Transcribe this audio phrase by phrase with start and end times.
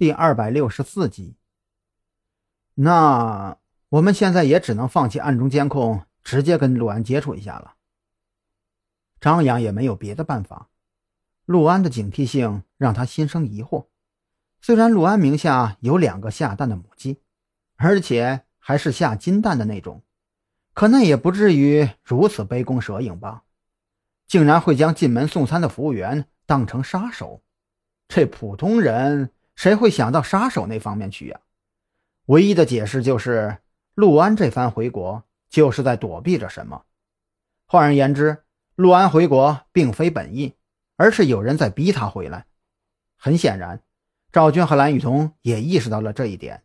[0.00, 1.36] 第二百六十四集。
[2.72, 3.58] 那
[3.90, 7.74] 我们现在也只能放弃暗中监控，直接跟陆安接触一下了。
[9.20, 10.70] 张扬也没有别的办法，
[11.44, 13.88] 陆安的警惕性让他心生疑惑。
[14.62, 17.20] 虽然陆安名下有两个下蛋的母鸡，
[17.76, 20.02] 而且还是下金蛋的那种，
[20.72, 23.42] 可那也不至于如此杯弓蛇影吧？
[24.26, 27.42] 竟然会将进门送餐的服务员当成杀手，
[28.08, 31.38] 这普通人谁会想到杀手那方面去呀？
[32.28, 33.58] 唯一的解释就是，
[33.92, 36.86] 陆安这番回国就是在躲避着什么。
[37.66, 38.38] 换而言之，
[38.74, 40.54] 陆安回国并非本意，
[40.96, 42.46] 而是有人在逼他回来。
[43.18, 43.82] 很显然，
[44.32, 46.62] 赵军和蓝雨桐也意识到了这一点，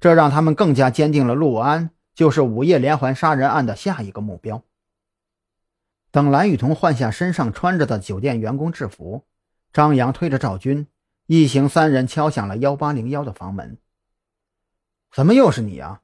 [0.00, 4.62] 这让他们更加坚定了陆安就是午夜连环杀人案的下一个目标。
[6.10, 9.26] 等蓝雨桐换下身上穿着的酒店员工制服，
[9.70, 10.86] 张扬推着赵军，
[11.26, 13.78] 一行三人敲响了幺八零幺的房门。
[15.10, 16.02] 怎么又是你啊？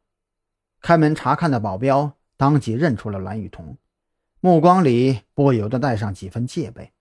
[0.80, 3.76] 开门查看的保镖当即认出了蓝雨桐，
[4.40, 6.92] 目光里不由得带上几分戒备。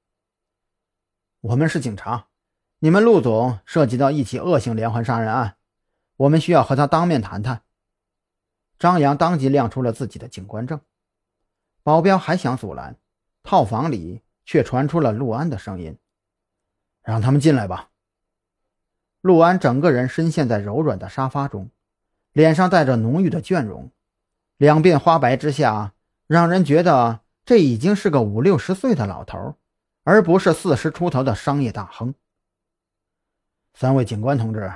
[1.42, 2.28] 我们是警察，
[2.80, 5.58] 你们陆总涉及到一起恶性连环杀人案，
[6.16, 7.62] 我们需要和他当面谈谈。
[8.80, 10.82] 张扬当即亮出了自己的警官证。
[11.84, 12.98] 保镖还想阻拦，
[13.44, 15.98] 套房里却传出了陆安的声音
[17.04, 17.92] ：“让他们进来吧。”
[19.28, 21.70] 陆安整个人深陷在柔软的沙发中，
[22.32, 23.92] 脸上带着浓郁的倦容，
[24.56, 25.92] 两鬓花白之下，
[26.28, 29.56] 让人觉得这已经是个五六十岁的老头，
[30.06, 32.16] 而不是四十出头的商业大亨。
[33.74, 34.72] 三位警官同志，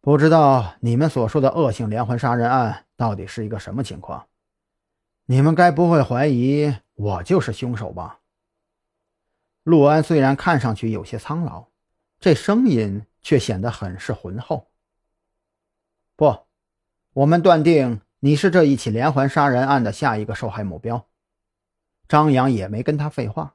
[0.00, 4.28] 不知道你们所说的恶性连环杀人案到底是一个什么情况？
[5.26, 8.20] 你们该不会怀疑我就是凶手吧？
[9.62, 11.66] 陆安虽然看上去有些苍老，
[12.18, 14.70] 这声音却显得很是浑厚。
[16.16, 16.46] 不，
[17.12, 21.06] 我们断定你是这一起连环杀人案的下一个受害目标。
[22.08, 23.54] 张扬也没跟他废话，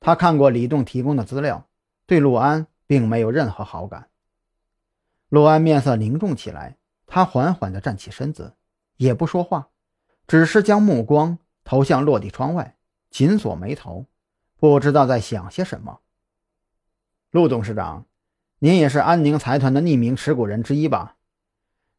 [0.00, 1.66] 他看过李栋提供的资料，
[2.04, 4.10] 对陆安并没有任何好感。
[5.30, 6.76] 陆安面色凝重起来，
[7.06, 8.54] 他缓缓地站起身子，
[8.98, 9.70] 也不说话。
[10.26, 12.76] 只是将目光投向落地窗外，
[13.08, 14.04] 紧锁眉头，
[14.58, 16.00] 不知道在想些什么。
[17.30, 18.04] 陆董事长，
[18.58, 21.16] 您也是安宁财团的匿名持股人之一吧？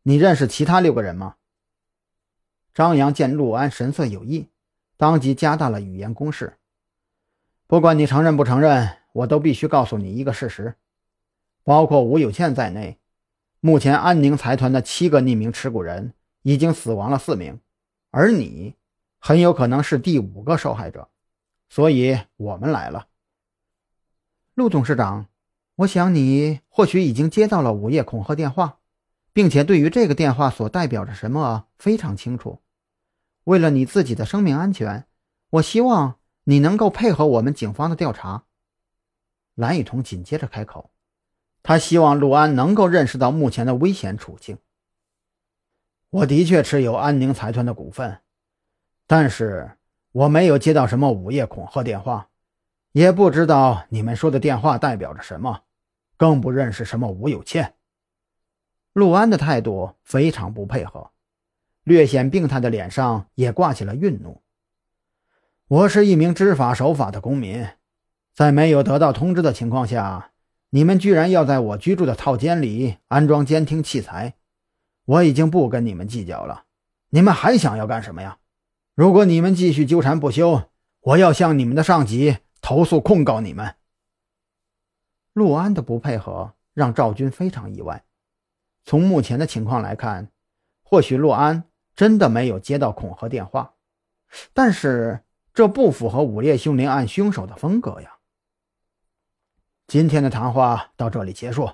[0.02, 1.36] 你认识其他六个人吗？
[2.74, 4.50] 张扬见陆安神色有异，
[4.98, 6.58] 当即加大了语言攻势。
[7.68, 10.76] 不管你承认不承认，我都必须告诉你一个事实：
[11.64, 12.98] 包括吴有倩在内，
[13.60, 17.60] 目前安宁财团的七个匿名持股人已经死亡了四名。
[18.10, 18.76] 而你
[19.20, 21.10] 很有可能是第五个受害者，
[21.70, 23.08] 所以我们来了。
[24.56, 25.28] 陆董事长，
[25.78, 28.80] 我想你或许已经接到了午夜恐吓电话，
[29.32, 32.64] 并且对于这个电话所代表着什么非常清楚。
[33.44, 35.06] 为了你自己的生命安全，
[35.52, 38.46] 我希望你能够配合我们警方的调查。
[39.54, 40.90] 蓝雨桐紧接着开口，
[41.62, 44.58] 他希望陆安能够认识到目前的危险处境。
[46.10, 48.22] 我的确持有安宁财团的股份，
[49.06, 49.78] 但是
[50.12, 52.30] 我没有接到什么午夜恐吓电话，
[52.94, 55.62] 也不知道你们说的电话代表着什么，
[56.18, 57.76] 更不认识什么吴有倩。
[58.94, 61.12] 陆安的态度非常不配合，
[61.84, 64.42] 略显病态的脸上也挂起了愠怒。
[65.68, 67.68] 我是一名知法守法的公民，
[68.34, 70.32] 在没有得到通知的情况下，
[70.72, 74.34] 你们居然要在我居住的套间里安装监听器材。
[75.06, 76.64] 我已经不跟你们计较了，
[77.12, 78.40] 你们还想要干什么呀？
[78.96, 80.64] 如果你们继续纠缠不休，
[81.02, 83.76] 我要向你们的上级投诉控告你们。
[85.38, 88.04] 陆安的不配合让赵军非常意外。
[88.84, 90.32] 从目前的情况来看，
[90.82, 91.66] 或许陆安
[91.96, 93.76] 真的没有接到恐吓电话，
[94.52, 95.20] 但是
[95.54, 98.18] 这不符合午夜凶铃案凶手的风格呀。
[99.86, 101.70] 今天的谈话到这里结束，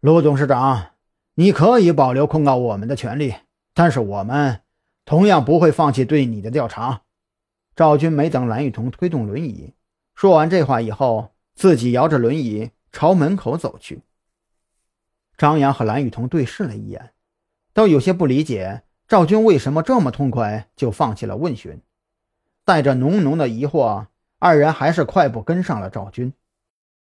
[0.00, 0.90] 陆董事长。
[1.36, 3.36] 你可以保留控告我们的权利，
[3.72, 4.62] 但是我们
[5.04, 7.02] 同样不会放弃对你的调查。
[7.76, 9.74] 赵军没等蓝雨桐推动轮椅，
[10.16, 14.02] 说完这话以后，自己摇着轮椅朝门口走去。
[15.36, 17.12] 张扬和蓝雨桐对视了一眼，
[17.72, 21.80] 都有些不理解赵军为什么这么痛快就放弃了问询，
[22.64, 24.06] 带着浓浓的疑惑，
[24.38, 26.32] 二人还是快步跟上了赵军。